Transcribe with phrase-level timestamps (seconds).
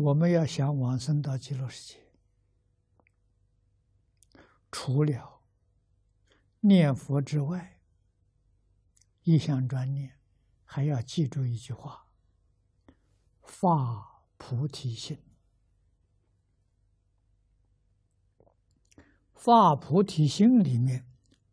[0.00, 2.00] 我们要想往生到极乐世界，
[4.72, 5.42] 除了
[6.60, 7.80] 念佛之外，
[9.24, 10.18] 一项专念，
[10.64, 12.06] 还要记住一句话：
[13.42, 15.18] 发菩提心。
[19.34, 21.06] 发菩提心里面，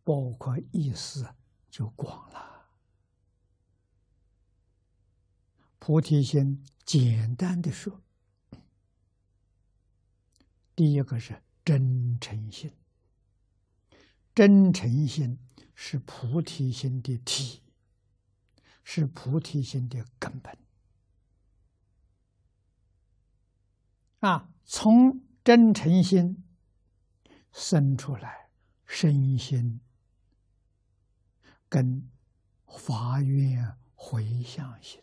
[0.04, 1.36] 包括意思
[1.70, 2.70] 就广了。
[5.80, 8.02] 菩提心，简单的说。
[10.78, 12.72] 第一个是真诚心，
[14.36, 15.40] 真诚心
[15.74, 17.64] 是菩提心的体，
[18.84, 20.56] 是菩提心的根本。
[24.20, 26.44] 啊，从真诚心
[27.52, 28.52] 生出来，
[28.86, 29.82] 身心
[31.68, 32.08] 跟
[32.68, 35.02] 法愿回向心。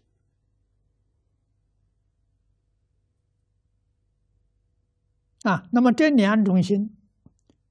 [5.45, 6.97] 啊，那么这两种心，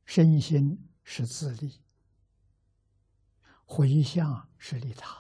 [0.06, 1.82] 身心是自利，
[3.66, 5.18] 回向是利他。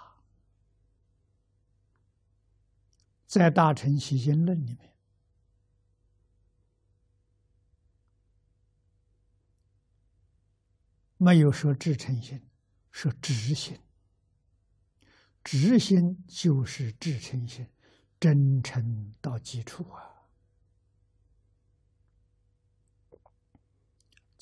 [3.25, 4.93] 在《大乘起心论》里面，
[11.17, 12.39] 没有说至诚心，
[12.91, 13.79] 说直心。
[15.43, 17.67] 直心就是至诚心，
[18.19, 20.12] 真诚到基础啊。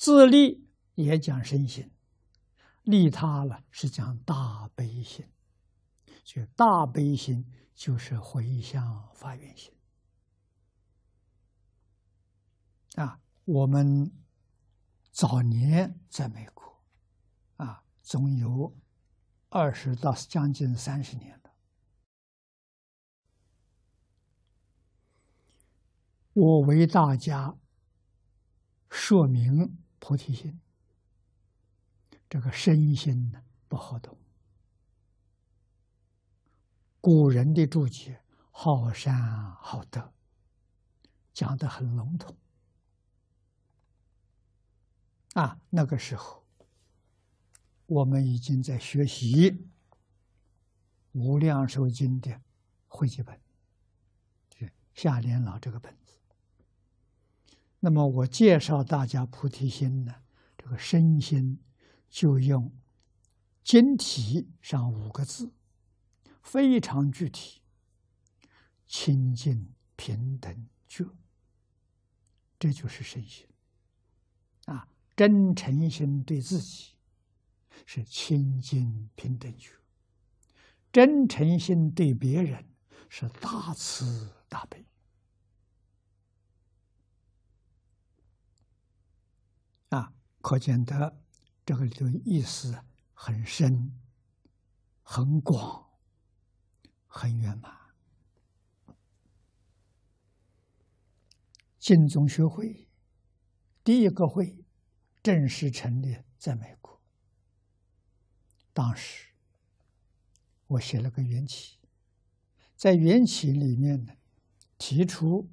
[0.02, 1.88] 自利也讲身心，
[2.82, 5.30] 利他了是讲大悲心，
[6.24, 9.72] 就大悲心就是回向发愿心
[12.96, 13.20] 啊。
[13.44, 14.10] 我们
[15.12, 16.82] 早年在美国
[17.58, 18.76] 啊，总有
[19.50, 21.54] 二十到将近三十年了，
[26.32, 27.56] 我为大家
[28.90, 29.80] 说明。
[30.04, 30.60] 菩提心，
[32.28, 34.18] 这个身心呢不好懂。
[37.00, 39.14] 古人的注解好善
[39.52, 40.12] 好德，
[41.32, 42.36] 讲的很笼统。
[45.34, 46.44] 啊，那个时候
[47.86, 49.52] 我们已经在学习
[51.12, 52.42] 《无量寿经》的
[52.88, 53.40] 汇集本，
[54.58, 55.96] 是夏莲老这个本。
[57.84, 60.14] 那么我介绍大家菩提心呢，
[60.56, 61.58] 这个身心
[62.08, 62.72] 就用
[63.64, 65.50] 经体上五个字，
[66.42, 67.60] 非常具体，
[68.86, 71.04] 清净平等觉，
[72.56, 73.48] 这就是身心。
[74.66, 76.92] 啊，真诚心对自己
[77.84, 79.72] 是清净平等觉，
[80.92, 82.64] 真诚心对别人
[83.08, 84.86] 是大慈大悲。
[89.96, 91.20] 啊，可见得
[91.66, 92.82] 这个里头意思
[93.12, 93.92] 很深、
[95.02, 95.86] 很广、
[97.06, 97.70] 很圆满。
[101.78, 102.88] 净宗学会
[103.84, 104.64] 第一个会
[105.22, 107.00] 正式成立在美国，
[108.72, 109.34] 当时
[110.68, 111.78] 我写了个缘起，
[112.76, 114.14] 在缘起里面呢，
[114.78, 115.50] 提出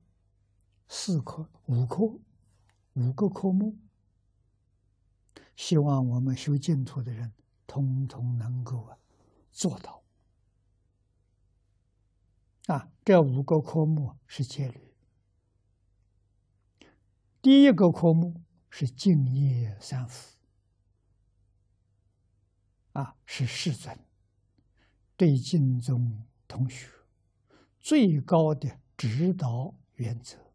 [0.88, 2.20] 四科、五科、
[2.94, 3.78] 五个科目。
[5.60, 7.34] 希望我们修净土的人，
[7.68, 8.98] 通通能够啊
[9.52, 10.02] 做到。
[12.68, 14.96] 啊，这五个科目是戒律。
[17.42, 20.38] 第一个科目是敬业三福，
[22.94, 24.00] 啊，是世尊
[25.18, 26.88] 对净宗同学
[27.82, 30.49] 最高的指导原则。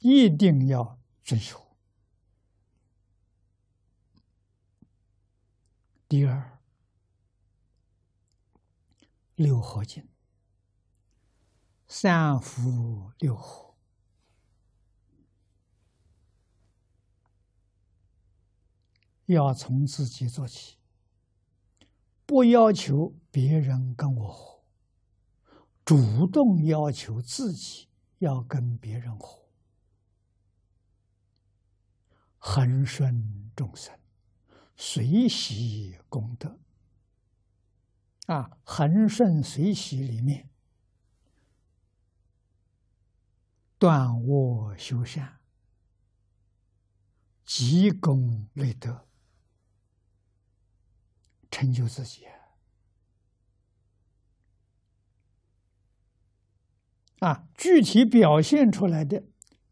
[0.00, 1.76] 一定要遵守。
[6.08, 6.58] 第二，
[9.36, 10.08] 六合敬，
[11.86, 13.74] 三福六合，
[19.26, 20.78] 要从自己做起，
[22.26, 24.64] 不要求别人跟我活，
[25.84, 27.88] 主动要求自己
[28.18, 29.39] 要跟别人活。
[32.42, 33.94] 恒顺众生
[34.74, 36.58] 随喜功德。
[38.26, 40.48] 啊恒顺随喜里面
[43.76, 45.40] 断我修善
[47.44, 49.08] 积功累德
[51.50, 52.24] 成就自己
[57.18, 57.48] 啊。
[57.54, 59.24] 具体表现出来的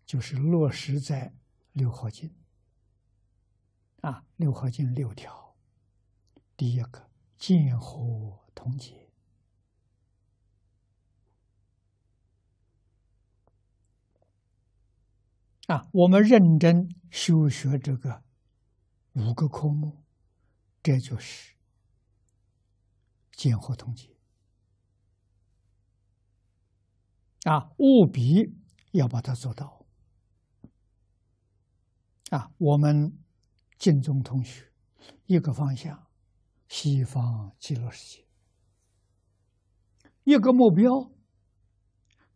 [0.04, 1.32] 就是落实在
[1.72, 2.37] 六号经。
[4.00, 5.56] 啊，六合经六条，
[6.56, 9.10] 第一个见火同解。
[15.66, 18.22] 啊，我们认真修学这个
[19.14, 20.04] 五个科目，
[20.82, 21.56] 这就是
[23.32, 24.16] 见火同解。
[27.42, 28.54] 啊，务必
[28.92, 29.84] 要把它做到。
[32.30, 33.18] 啊，我们。
[33.78, 34.72] 晋中同学，
[35.26, 36.08] 一个方向，
[36.68, 38.24] 西方极乐世界；
[40.24, 41.12] 一个目标，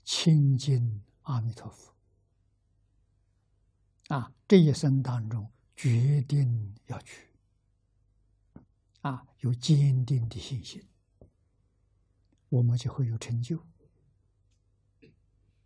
[0.05, 1.93] 亲近阿弥陀佛。
[4.09, 7.29] 啊，这一生当中，决定要去。
[9.01, 10.87] 啊，有坚定的信心，
[12.51, 13.67] 我们就会有成就。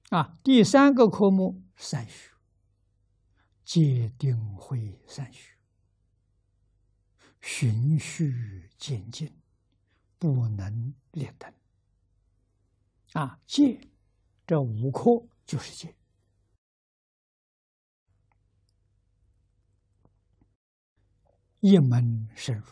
[0.09, 2.31] 啊，第三个科目善学，
[3.63, 5.56] 戒定慧善学。
[7.49, 9.33] 循序渐进，
[10.19, 11.51] 不能劣等。
[13.13, 13.81] 啊，戒
[14.45, 15.97] 这五科就是戒，
[21.61, 22.67] 一门深入，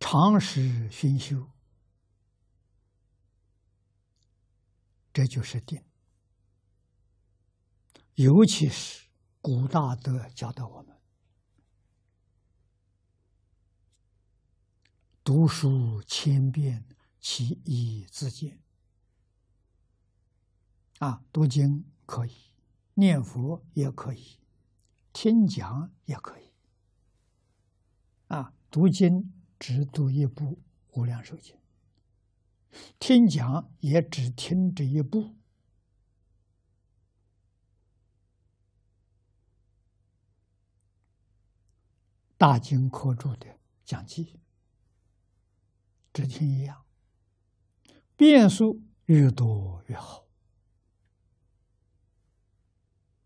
[0.00, 1.48] 常识熏修，
[5.12, 5.80] 这就是定。
[8.14, 9.01] 尤其是。
[9.42, 10.96] 古大德教导我们：
[15.24, 16.84] 读书千遍，
[17.20, 18.60] 其义自见。
[21.00, 22.32] 啊，读经可以，
[22.94, 24.38] 念佛也可以，
[25.12, 26.52] 听讲也可以。
[28.28, 30.44] 啊，读经只读一部
[30.92, 31.56] 《无量寿经》，
[33.00, 35.34] 听讲也只听这一部。
[42.42, 43.46] 大经科注的
[43.84, 44.40] 讲记，
[46.12, 46.84] 只听一样，
[48.16, 50.26] 变数越多越好。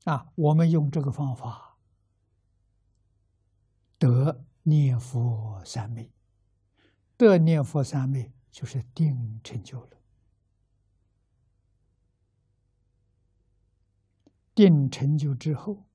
[0.05, 1.79] 啊，我们用这个方法
[3.97, 6.13] 得念佛三昧，
[7.17, 9.97] 得念佛三昧就是定成就了。
[14.55, 15.87] 定成就之后，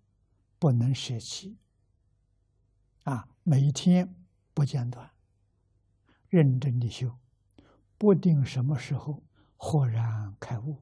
[0.57, 1.59] 不能舍弃。
[3.03, 4.13] 啊，每天
[4.53, 5.09] 不间断，
[6.29, 7.17] 认真的修，
[7.97, 9.23] 不定什么时候
[9.57, 10.77] 豁然开悟。